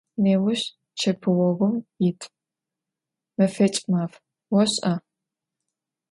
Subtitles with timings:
[0.23, 0.61] Nêuş
[0.97, 2.27] ççepıoğum yitf,
[3.37, 4.13] mefeç' maf,
[4.51, 4.93] voş'a?